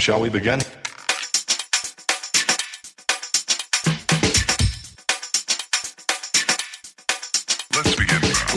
[0.00, 0.60] Shall we begin?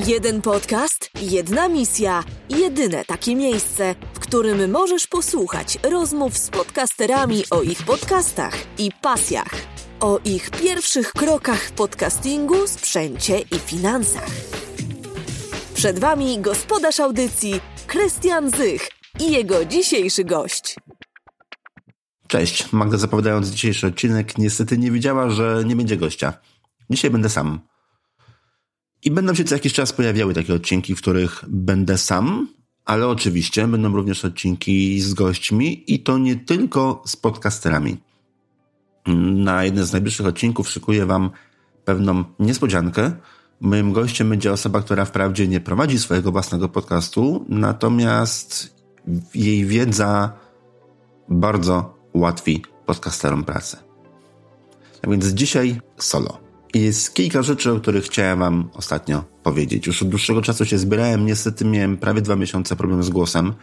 [0.06, 7.62] Jeden podcast, jedna misja, jedyne takie miejsce, w którym możesz posłuchać rozmów z podcasterami o
[7.62, 9.53] ich podcastach i pasjach,
[9.99, 14.29] o ich pierwszych krokach w podcastingu, sprzęcie i finansach.
[15.73, 18.89] Przed Wami gospodarz audycji Krystian Zych
[19.20, 20.76] i jego dzisiejszy gość.
[22.32, 26.34] Cześć, Magda zapowiadając dzisiejszy odcinek niestety nie wiedziała, że nie będzie gościa.
[26.90, 27.60] Dzisiaj będę sam.
[29.04, 32.48] I będą się co jakiś czas pojawiały takie odcinki, w których będę sam,
[32.86, 37.98] ale oczywiście będą również odcinki z gośćmi i to nie tylko z podcasterami.
[39.36, 41.30] Na jeden z najbliższych odcinków szykuję Wam
[41.86, 43.12] pewną niespodziankę.
[43.62, 48.76] Moim gościem będzie osoba, która wprawdzie nie prowadzi swojego własnego podcastu, natomiast
[49.36, 50.34] jej wiedza
[51.30, 53.78] bardzo ułatwi podcasterom pracę.
[55.04, 56.38] A więc dzisiaj solo.
[56.74, 59.88] I jest kilka rzeczy, o których chciałem Wam ostatnio powiedzieć.
[59.88, 63.54] Już od dłuższego czasu się zbierałem, niestety miałem prawie dwa miesiące problem z głosem.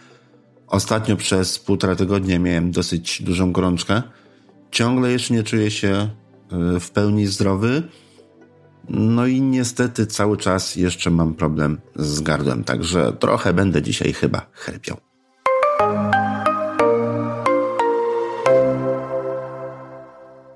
[0.67, 4.03] Ostatnio przez półtora tygodnia miałem dosyć dużą gorączkę.
[4.71, 6.11] Ciągle jeszcze nie czuję się
[6.77, 7.83] y, w pełni zdrowy.
[8.89, 14.47] No i niestety cały czas jeszcze mam problem z gardłem, także trochę będę dzisiaj chyba
[14.53, 15.08] chrypiał.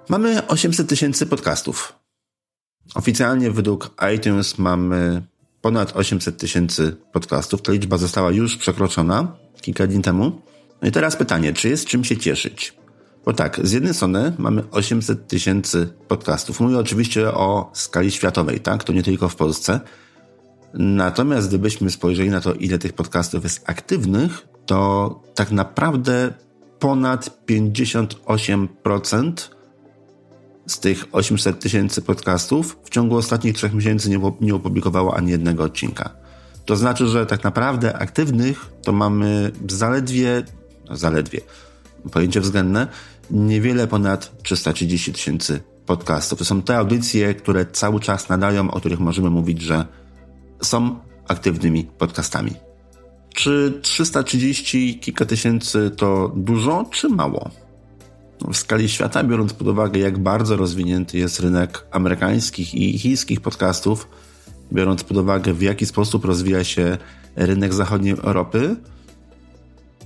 [0.09, 1.93] Mamy 800 tysięcy podcastów.
[2.95, 5.23] Oficjalnie według iTunes mamy
[5.61, 7.63] ponad 800 tysięcy podcastów.
[7.63, 10.41] Ta liczba została już przekroczona kilka dni temu.
[10.83, 12.75] No i teraz pytanie, czy jest czym się cieszyć?
[13.25, 16.61] Bo tak, z jednej strony mamy 800 tysięcy podcastów.
[16.61, 18.85] Mówię oczywiście o skali światowej, tak?
[18.85, 19.81] To nie tylko w Polsce.
[20.75, 26.35] Natomiast gdybyśmy spojrzeli na to, ile tych podcastów jest aktywnych, to tak naprawdę
[26.79, 29.33] ponad 58%
[30.73, 35.65] z tych 800 tysięcy podcastów w ciągu ostatnich trzech miesięcy nie, nie opublikowało ani jednego
[35.65, 36.11] odcinka.
[36.65, 40.43] To znaczy, że tak naprawdę aktywnych to mamy zaledwie,
[40.91, 41.41] no zaledwie,
[42.13, 42.87] pojęcie względne,
[43.31, 46.39] niewiele ponad 330 tysięcy podcastów.
[46.39, 49.87] To są te audycje, które cały czas nadają, o których możemy mówić, że
[50.63, 52.53] są aktywnymi podcastami.
[53.35, 57.51] Czy 330 kilka tysięcy to dużo, czy mało?
[58.51, 64.09] W skali świata, biorąc pod uwagę, jak bardzo rozwinięty jest rynek amerykańskich i chińskich podcastów,
[64.73, 66.99] biorąc pod uwagę, w jaki sposób rozwija się
[67.37, 68.77] rynek zachodniej Europy,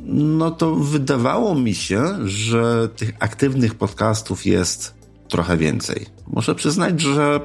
[0.09, 4.95] no to wydawało mi się, że tych aktywnych podcastów jest
[5.29, 6.07] trochę więcej.
[6.27, 7.41] Muszę przyznać, że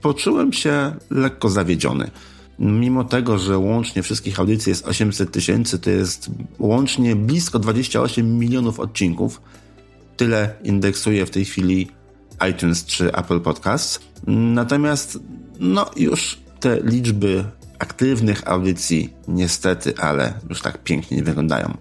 [0.00, 2.10] poczułem się lekko zawiedziony.
[2.58, 8.80] Mimo tego, że łącznie wszystkich audycji jest 800 tysięcy, to jest łącznie blisko 28 milionów
[8.80, 9.40] odcinków,
[10.22, 11.88] tyle indeksuje w tej chwili
[12.50, 14.00] iTunes czy Apple Podcasts.
[14.26, 15.18] Natomiast
[15.60, 17.44] no już te liczby
[17.78, 21.76] aktywnych audycji niestety, ale już tak pięknie nie wyglądają.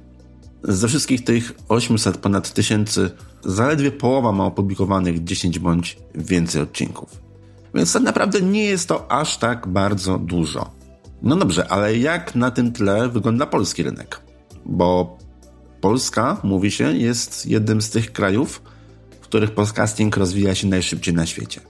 [0.64, 3.12] Ze wszystkich tych 800 ponad tysięcy
[3.46, 7.22] zaledwie połowa ma opublikowanych 10 bądź więcej odcinków.
[7.74, 10.72] Więc tak naprawdę nie jest to aż tak bardzo dużo.
[11.22, 14.22] No dobrze, ale jak na tym tle wygląda polski rynek?
[14.66, 15.18] Bo
[15.82, 18.62] Polska, mówi się, jest jednym z tych krajów,
[19.22, 21.62] w których podcasting rozwija się najszybciej na świecie.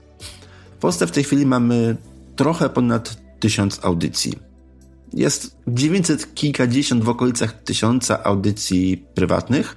[0.76, 1.96] W Polsce w tej chwili mamy
[2.36, 4.32] trochę ponad tysiąc audycji.
[5.12, 9.76] Jest 900 kilkadziesiąt w okolicach tysiąca audycji prywatnych,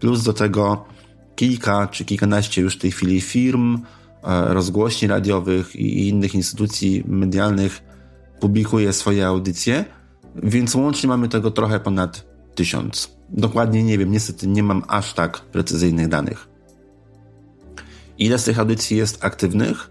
[0.00, 0.84] plus do tego
[1.36, 3.78] kilka czy kilkanaście już w tej chwili firm,
[4.22, 7.82] e, rozgłośni radiowych i innych instytucji medialnych
[8.40, 9.84] publikuje swoje audycje,
[10.42, 13.16] więc łącznie mamy tego trochę ponad tysiąc.
[13.34, 16.48] Dokładnie nie wiem, niestety nie mam aż tak precyzyjnych danych.
[18.18, 19.90] Ile z tych audycji jest aktywnych?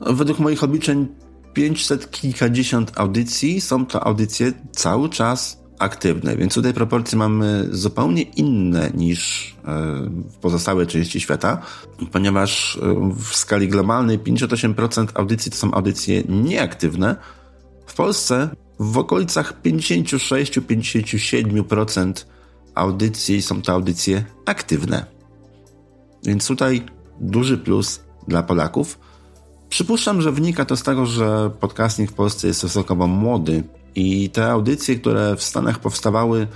[0.00, 1.06] Według moich obliczeń
[1.52, 8.90] 500 kilkadziesiąt audycji są to audycje cały czas aktywne, więc tutaj proporcje mamy zupełnie inne
[8.94, 9.68] niż e,
[10.30, 11.62] w pozostałej części świata,
[12.12, 17.16] ponieważ e, w skali globalnej 58% audycji to są audycje nieaktywne.
[17.86, 18.48] W Polsce
[18.78, 22.24] w okolicach 56-57%
[22.78, 25.06] audycji są to audycje aktywne.
[26.24, 26.86] Więc tutaj
[27.20, 28.98] duży plus dla Polaków.
[29.68, 33.64] Przypuszczam, że wynika to z tego, że podcasting w Polsce jest stosunkowo młody
[33.94, 36.46] i te audycje, które w Stanach powstawały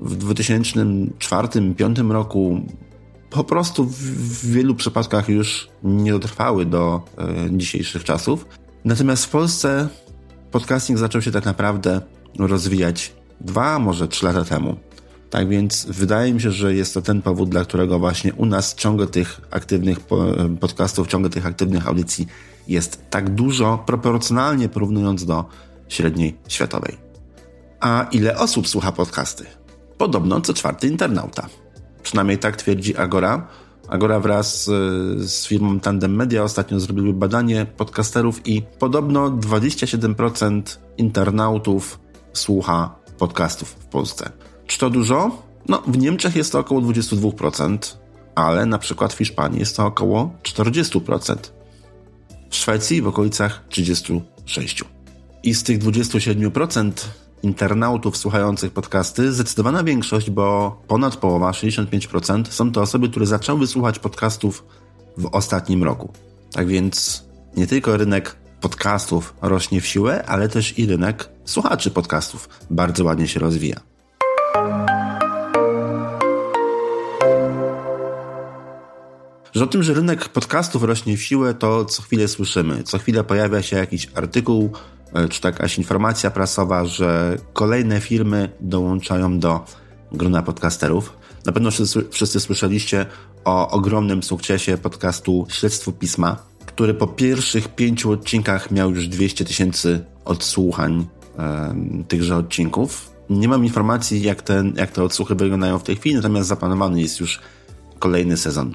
[0.00, 2.60] w 2004-2005 roku,
[3.30, 8.46] po prostu w wielu przypadkach już nie dotrwały do e, dzisiejszych czasów.
[8.84, 9.88] Natomiast w Polsce
[10.50, 12.00] podcasting zaczął się tak naprawdę
[12.38, 14.76] rozwijać dwa, może trzy lata temu.
[15.32, 18.74] Tak więc wydaje mi się, że jest to ten powód, dla którego właśnie u nas
[18.74, 19.98] ciągle tych aktywnych
[20.60, 22.26] podcastów, ciągle tych aktywnych audycji
[22.68, 25.44] jest tak dużo, proporcjonalnie porównując do
[25.88, 26.96] średniej światowej.
[27.80, 29.44] A ile osób słucha podcasty?
[29.98, 31.48] Podobno co czwarty internauta.
[32.02, 33.48] Przynajmniej tak twierdzi Agora.
[33.88, 40.62] Agora wraz z, z firmą Tandem Media ostatnio zrobiły badanie podcasterów i podobno 27%
[40.96, 42.00] internautów
[42.32, 44.30] słucha podcastów w Polsce.
[44.66, 45.42] Czy to dużo?
[45.68, 47.78] No, w Niemczech jest to około 22%,
[48.34, 51.36] ale na przykład w Hiszpanii jest to około 40%.
[52.50, 54.20] W Szwecji w okolicach 36%.
[55.42, 56.92] I z tych 27%
[57.42, 63.98] internautów słuchających podcasty zdecydowana większość, bo ponad połowa, 65%, są to osoby, które zaczęły słuchać
[63.98, 64.64] podcastów
[65.16, 66.12] w ostatnim roku.
[66.52, 67.24] Tak więc
[67.56, 73.28] nie tylko rynek podcastów rośnie w siłę, ale też i rynek słuchaczy podcastów bardzo ładnie
[73.28, 73.91] się rozwija.
[79.54, 82.82] Że o tym, że rynek podcastów rośnie w siłę, to co chwilę słyszymy.
[82.82, 84.70] Co chwilę pojawia się jakiś artykuł,
[85.12, 89.64] e, czy jakaś informacja prasowa, że kolejne firmy dołączają do
[90.12, 91.16] grona podcasterów.
[91.46, 93.06] Na pewno wszyscy, wszyscy słyszeliście
[93.44, 100.04] o ogromnym sukcesie podcastu Śledztwo Pisma, który po pierwszych pięciu odcinkach miał już 200 tysięcy
[100.24, 101.06] odsłuchań
[101.38, 101.74] e,
[102.08, 103.10] tychże odcinków.
[103.30, 107.20] Nie mam informacji, jak, ten, jak te odsłuchy wyglądają w tej chwili, natomiast zaplanowany jest
[107.20, 107.40] już
[107.98, 108.74] kolejny sezon.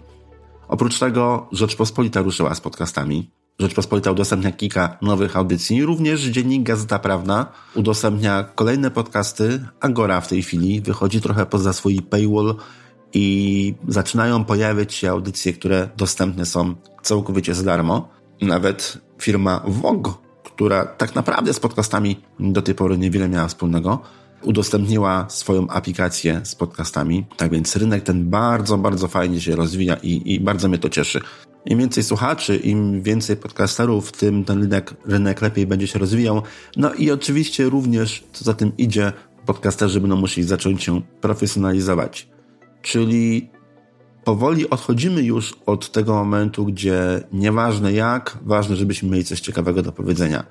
[0.68, 3.31] Oprócz tego Rzeczpospolita ruszyła z podcastami.
[3.60, 5.86] Rzeczpospolita udostępnia kilka nowych audycji.
[5.86, 9.66] Również dziennik Gazeta Prawna udostępnia kolejne podcasty.
[9.80, 12.56] Agora w tej chwili wychodzi trochę poza swój paywall
[13.14, 18.10] i zaczynają pojawiać się audycje, które dostępne są całkowicie za darmo.
[18.42, 24.02] Nawet firma Vogue, która tak naprawdę z podcastami do tej pory niewiele miała wspólnego,
[24.44, 27.25] udostępniła swoją aplikację z podcastami.
[27.38, 31.19] Tak więc rynek ten bardzo, bardzo fajnie się rozwija i, i bardzo mnie to cieszy.
[31.66, 36.42] Im więcej słuchaczy, im więcej podcasterów, tym ten rynek, rynek lepiej będzie się rozwijał.
[36.78, 39.13] No i oczywiście również, co za tym idzie,
[39.45, 42.30] podcasterzy będą musieli zacząć się profesjonalizować.
[42.81, 43.50] Czyli
[44.24, 49.92] powoli odchodzimy już od tego momentu, gdzie nieważne jak, ważne, żebyśmy mieli coś ciekawego do
[49.92, 50.44] powiedzenia.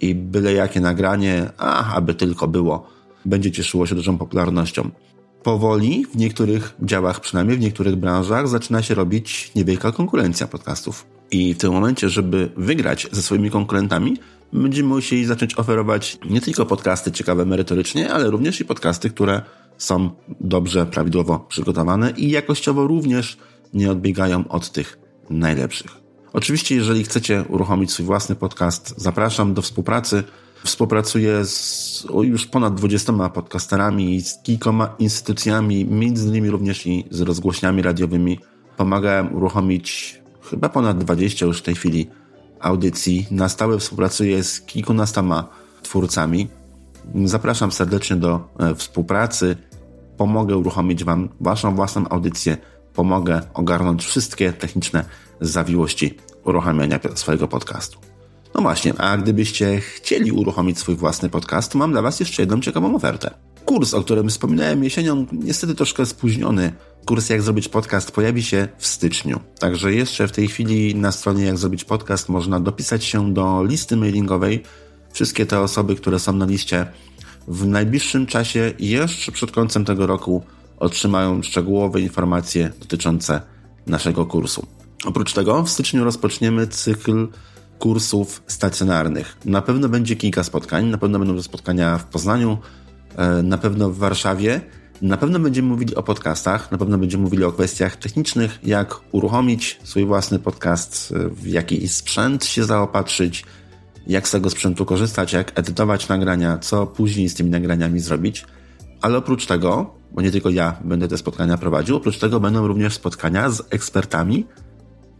[0.00, 2.86] I byle jakie nagranie, a aby tylko było
[3.24, 4.90] będzie cieszyło się dużą popularnością.
[5.42, 11.06] Powoli, w niektórych działach, przynajmniej w niektórych branżach, zaczyna się robić niewielka konkurencja podcastów.
[11.30, 14.16] I w tym momencie, żeby wygrać ze swoimi konkurentami,
[14.52, 19.42] będziemy musieli zacząć oferować nie tylko podcasty ciekawe merytorycznie, ale również i podcasty, które
[19.78, 20.10] są
[20.40, 23.38] dobrze, prawidłowo przygotowane i jakościowo również
[23.74, 24.98] nie odbiegają od tych
[25.30, 25.90] najlepszych.
[26.32, 30.24] Oczywiście, jeżeli chcecie uruchomić swój własny podcast, zapraszam do współpracy.
[30.64, 37.82] Współpracuję z już ponad 20 podcasterami, z kilkoma instytucjami, między innymi również i z rozgłośniami
[37.82, 38.38] radiowymi.
[38.76, 40.20] Pomagałem uruchomić
[40.50, 42.10] chyba ponad 20 już w tej chwili
[42.60, 43.26] audycji.
[43.30, 45.48] Na stałe współpracuję z kilkunastoma
[45.82, 46.48] twórcami.
[47.24, 49.56] Zapraszam serdecznie do e, współpracy.
[50.16, 52.56] Pomogę uruchomić Wam Waszą własną audycję.
[52.94, 55.04] Pomogę ogarnąć wszystkie techniczne
[55.40, 58.11] zawiłości uruchamiania swojego podcastu.
[58.54, 62.60] No właśnie, a gdybyście chcieli uruchomić swój własny podcast, to mam dla Was jeszcze jedną
[62.60, 63.30] ciekawą ofertę.
[63.64, 66.72] Kurs, o którym wspominałem jesienią, niestety troszkę spóźniony.
[67.06, 69.40] Kurs Jak Zrobić Podcast pojawi się w styczniu.
[69.58, 73.96] Także jeszcze w tej chwili na stronie Jak Zrobić Podcast można dopisać się do listy
[73.96, 74.62] mailingowej.
[75.12, 76.86] Wszystkie te osoby, które są na liście
[77.48, 80.44] w najbliższym czasie, jeszcze przed końcem tego roku,
[80.78, 83.40] otrzymają szczegółowe informacje dotyczące
[83.86, 84.66] naszego kursu.
[85.04, 87.28] Oprócz tego w styczniu rozpoczniemy cykl
[87.82, 89.36] kursów stacjonarnych.
[89.44, 92.58] Na pewno będzie kilka spotkań, na pewno będą spotkania w Poznaniu,
[93.16, 94.60] e, na pewno w Warszawie.
[95.02, 99.80] Na pewno będziemy mówili o podcastach, na pewno będziemy mówili o kwestiach technicznych, jak uruchomić
[99.84, 103.44] swój własny podcast, e, w jaki sprzęt się zaopatrzyć,
[104.06, 108.44] jak z tego sprzętu korzystać, jak edytować nagrania, co później z tymi nagraniami zrobić.
[109.00, 112.94] Ale oprócz tego, bo nie tylko ja będę te spotkania prowadził, oprócz tego będą również
[112.94, 114.46] spotkania z ekspertami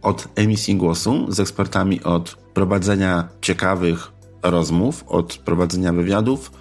[0.03, 4.11] od emisji głosu, z ekspertami od prowadzenia ciekawych
[4.43, 6.51] rozmów, od prowadzenia wywiadów.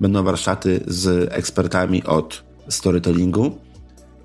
[0.00, 3.58] Będą warsztaty z ekspertami od storytellingu.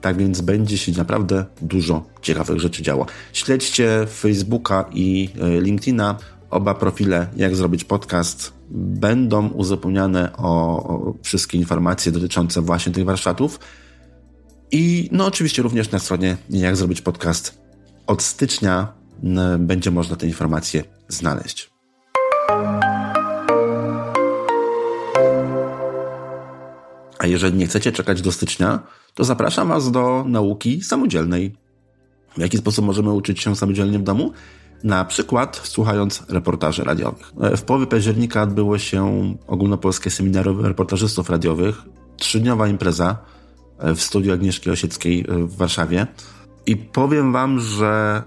[0.02, 3.06] Tak więc będzie się naprawdę dużo ciekawych rzeczy działo.
[3.34, 6.18] Śledźcie Facebooka i e, LinkedIna.
[6.50, 13.60] Oba profile, jak zrobić podcast, będą uzupełniane o wszystkie informacje dotyczące właśnie tych warsztatów.
[14.72, 17.61] I no oczywiście również na stronie jak zrobić podcast
[18.12, 18.94] od stycznia
[19.60, 21.72] będzie można te informacje znaleźć.
[27.20, 28.80] A jeżeli nie chcecie czekać do stycznia,
[29.14, 31.56] to zapraszam Was do nauki samodzielnej.
[32.38, 34.32] W jaki sposób możemy uczyć się samodzielnie w domu?
[34.84, 37.32] Na przykład słuchając reportaży radiowych.
[37.58, 41.82] W połowie października odbyło się ogólnopolskie seminarium reportażystów radiowych.
[42.18, 43.18] Trzydniowa impreza
[43.80, 46.08] w studiu Agnieszki Osieckiej w Warszawie.
[46.66, 48.24] I powiem Wam, że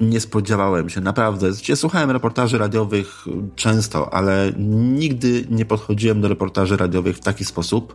[0.00, 1.48] nie spodziewałem się, naprawdę.
[1.74, 3.24] Słuchałem reportaży radiowych
[3.56, 4.52] często, ale
[4.98, 7.94] nigdy nie podchodziłem do reportaży radiowych w taki sposób,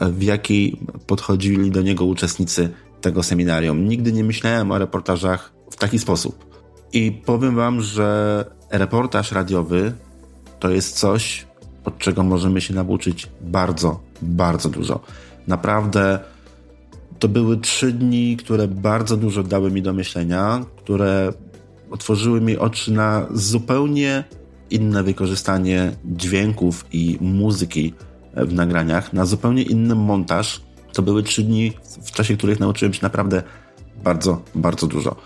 [0.00, 2.70] w jaki podchodzili do niego uczestnicy
[3.00, 3.88] tego seminarium.
[3.88, 6.44] Nigdy nie myślałem o reportażach w taki sposób.
[6.92, 9.92] I powiem Wam, że reportaż radiowy
[10.60, 11.46] to jest coś,
[11.84, 15.00] od czego możemy się nauczyć bardzo, bardzo dużo.
[15.48, 16.20] Naprawdę
[17.18, 21.32] to były trzy dni, które bardzo dużo dały mi do myślenia, które
[21.90, 24.24] otworzyły mi oczy na zupełnie
[24.70, 27.94] inne wykorzystanie dźwięków i muzyki
[28.36, 30.60] w nagraniach, na zupełnie inny montaż.
[30.92, 33.42] To były trzy dni, w czasie których nauczyłem się naprawdę
[34.04, 35.16] bardzo, bardzo dużo.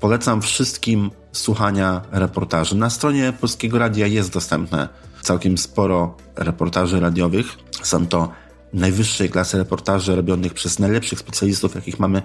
[0.00, 2.76] Polecam wszystkim słuchania reportaży.
[2.76, 4.88] Na stronie Polskiego Radia jest dostępne
[5.22, 7.46] całkiem sporo reportaży radiowych.
[7.82, 8.28] Są to
[8.72, 12.22] najwyższej klasy reportaży robionych przez najlepszych specjalistów, jakich mamy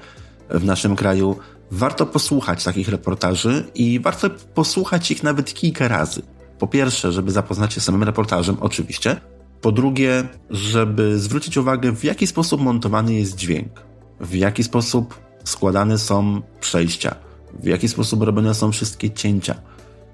[0.49, 1.37] w naszym kraju.
[1.71, 6.21] Warto posłuchać takich reportaży i warto posłuchać ich nawet kilka razy.
[6.59, 9.21] Po pierwsze, żeby zapoznać się z samym reportażem, oczywiście.
[9.61, 13.81] Po drugie, żeby zwrócić uwagę, w jaki sposób montowany jest dźwięk,
[14.19, 17.15] w jaki sposób składane są przejścia,
[17.59, 19.55] w jaki sposób robione są wszystkie cięcia,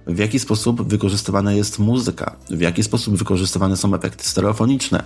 [0.07, 5.03] w jaki sposób wykorzystywana jest muzyka, w jaki sposób wykorzystywane są efekty stereofoniczne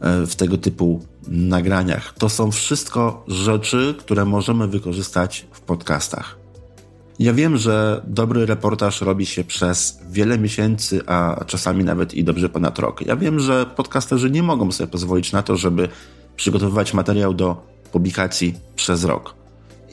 [0.00, 2.14] w tego typu nagraniach.
[2.18, 6.40] To są wszystko rzeczy, które możemy wykorzystać w podcastach.
[7.18, 12.48] Ja wiem, że dobry reportaż robi się przez wiele miesięcy, a czasami nawet i dobrze
[12.48, 13.06] ponad rok.
[13.06, 15.88] Ja wiem, że podcasterzy nie mogą sobie pozwolić na to, żeby
[16.36, 19.34] przygotowywać materiał do publikacji przez rok.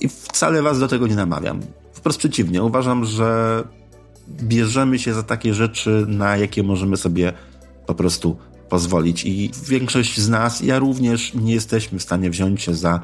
[0.02, 1.60] I wcale Was do tego nie namawiam.
[1.94, 3.64] Wprost przeciwnie, uważam, że
[4.30, 7.34] bierzemy się za takie rzeczy, na jakie możemy sobie
[7.86, 8.38] po prostu
[8.70, 9.26] pozwolić.
[9.26, 13.02] I większość z nas, ja również, nie jesteśmy w stanie wziąć się za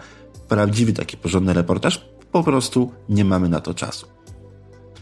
[0.47, 2.05] prawdziwy taki porządny reportaż.
[2.31, 4.07] Po prostu nie mamy na to czasu.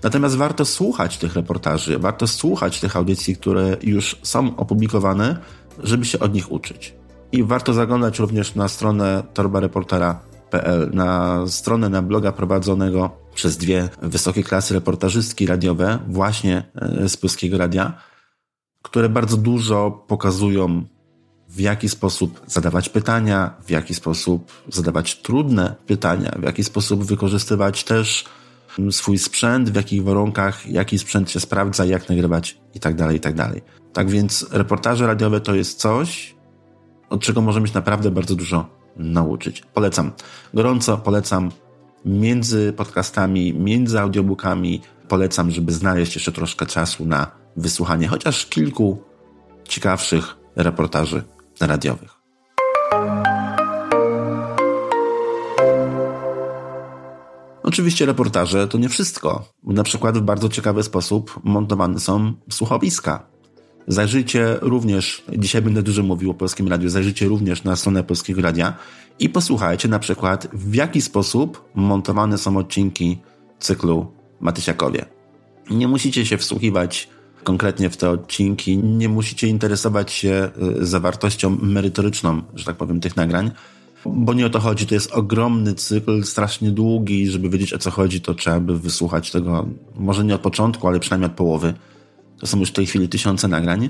[0.03, 5.37] Natomiast warto słuchać tych reportaży, warto słuchać tych audycji, które już są opublikowane,
[5.83, 6.95] żeby się od nich uczyć.
[7.31, 14.43] I warto zaglądać również na stronę torbareportera.pl, na stronę na bloga prowadzonego przez dwie wysokie
[14.43, 17.93] klasy reportażystki radiowe, właśnie e, z Polskiego Radia,
[18.81, 20.85] które bardzo dużo pokazują,
[21.49, 27.83] w jaki sposób zadawać pytania, w jaki sposób zadawać trudne pytania, w jaki sposób wykorzystywać
[27.83, 28.25] też
[28.91, 33.43] swój sprzęt, w jakich warunkach, jaki sprzęt się sprawdza, jak nagrywać itd., tak itd.
[33.43, 36.35] Tak, tak więc reportaże radiowe to jest coś,
[37.09, 39.63] od czego możemy się naprawdę bardzo dużo nauczyć.
[39.73, 40.11] Polecam.
[40.53, 41.51] Gorąco polecam
[42.05, 44.81] między podcastami, między audiobookami.
[45.07, 49.03] Polecam, żeby znaleźć jeszcze troszkę czasu na wysłuchanie chociaż kilku
[49.63, 51.23] ciekawszych reportaży
[51.61, 52.21] radiowych.
[57.63, 59.45] Oczywiście reportaże to nie wszystko.
[59.63, 63.27] Na przykład w bardzo ciekawy sposób montowane są słuchowiska.
[63.87, 68.73] Zajrzyjcie również, dzisiaj będę dużo mówił o Polskim Radiu, zajrzyjcie również na stronę Polskiego Radia
[69.19, 73.21] i posłuchajcie na przykład w jaki sposób montowane są odcinki
[73.59, 75.05] cyklu Matysiakowie.
[75.69, 77.09] Nie musicie się wsłuchiwać
[77.43, 78.77] konkretnie w te odcinki.
[78.77, 80.49] Nie musicie interesować się
[80.81, 83.51] y, zawartością merytoryczną, że tak powiem, tych nagrań,
[84.05, 84.87] bo nie o to chodzi.
[84.87, 87.27] To jest ogromny cykl, strasznie długi.
[87.27, 90.99] Żeby wiedzieć o co chodzi, to trzeba by wysłuchać tego, może nie od początku, ale
[90.99, 91.73] przynajmniej od połowy.
[92.39, 93.89] To są już w tej chwili tysiące nagrań.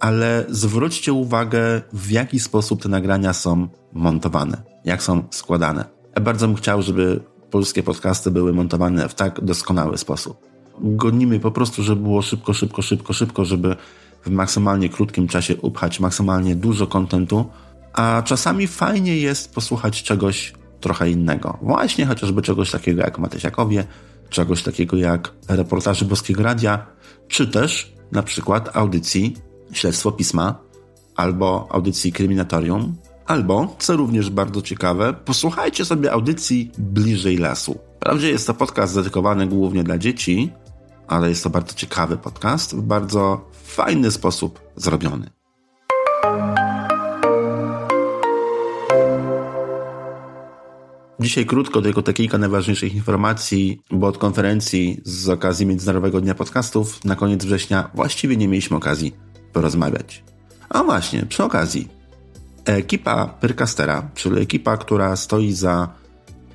[0.00, 5.84] Ale zwróćcie uwagę, w jaki sposób te nagrania są montowane, jak są składane.
[6.16, 11.50] Ja bardzo bym chciał, żeby polskie podcasty były montowane w tak doskonały sposób gonimy po
[11.50, 13.76] prostu, żeby było szybko, szybko, szybko, szybko, żeby
[14.24, 17.46] w maksymalnie krótkim czasie upchać maksymalnie dużo kontentu,
[17.92, 21.58] a czasami fajnie jest posłuchać czegoś trochę innego.
[21.62, 23.84] Właśnie chociażby czegoś takiego jak Matysiakowie,
[24.30, 26.86] czegoś takiego jak reportaży Boskiego Radia,
[27.28, 29.36] czy też na przykład audycji
[29.72, 30.58] Śledztwo Pisma,
[31.16, 37.78] albo audycji Kryminatorium, albo, co również bardzo ciekawe, posłuchajcie sobie audycji Bliżej Lasu.
[37.96, 40.52] Wprawdzie jest to podcast dedykowany głównie dla dzieci,
[41.08, 45.30] ale jest to bardzo ciekawy podcast, w bardzo fajny sposób zrobiony.
[51.20, 57.04] Dzisiaj krótko, tylko te kilka najważniejszych informacji, bo od konferencji z okazji Międzynarodowego Dnia Podcastów
[57.04, 59.14] na koniec września właściwie nie mieliśmy okazji
[59.52, 60.24] porozmawiać.
[60.68, 61.88] A właśnie, przy okazji,
[62.64, 65.88] Ekipa Pyrcastera, czyli ekipa, która stoi za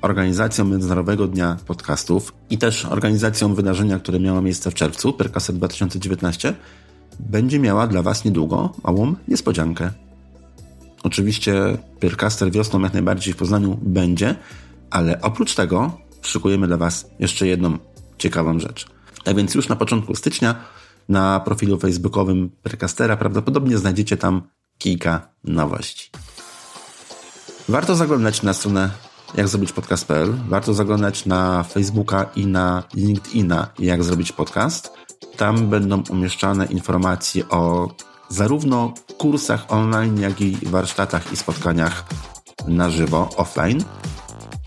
[0.02, 6.54] organizacją Międzynarodowego Dnia Podcastów i też organizacją wydarzenia, które miało miejsce w czerwcu, Pyrcaster 2019,
[7.20, 9.90] będzie miała dla Was niedługo małą niespodziankę.
[11.02, 11.54] Oczywiście
[12.00, 14.34] Pyrcaster wiosną jak najbardziej w Poznaniu będzie,
[14.90, 17.78] ale oprócz tego szykujemy dla Was jeszcze jedną
[18.18, 18.86] ciekawą rzecz.
[19.24, 20.54] Tak więc już na początku stycznia
[21.08, 24.42] na profilu facebookowym Pyrcastera prawdopodobnie znajdziecie tam
[24.78, 26.10] kilka nowości.
[27.68, 28.90] Warto zaglądać na stronę
[29.34, 30.34] jak zrobić podcast.pl.
[30.48, 34.92] Warto zaglądać na Facebooka i na LinkedIna jak zrobić podcast.
[35.36, 37.90] Tam będą umieszczane informacje o
[38.28, 42.04] zarówno kursach online, jak i warsztatach i spotkaniach
[42.68, 43.84] na żywo, offline.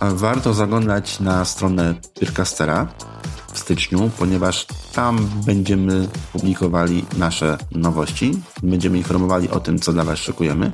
[0.02, 2.88] Warto zaglądać na stronę Pyrcastera
[3.54, 8.32] w styczniu, ponieważ tam będziemy publikowali nasze nowości.
[8.64, 10.72] Będziemy informowali o tym, co dla Was szykujemy.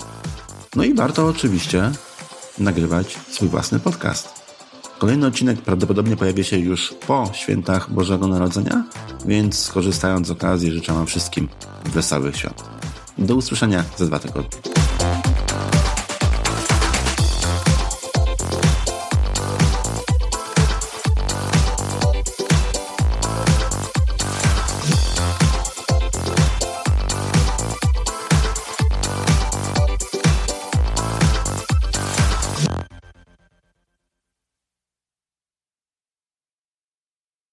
[0.75, 1.91] No i warto oczywiście
[2.61, 4.29] nagrywać swój własny podcast.
[4.99, 8.83] Kolejny odcinek prawdopodobnie pojawi się już po świętach Bożego Narodzenia,
[9.25, 11.47] więc skorzystając z okazji życzę Wam wszystkim
[11.85, 12.63] wesołych świąt.
[13.17, 14.70] Do usłyszenia za dwa tygodnie.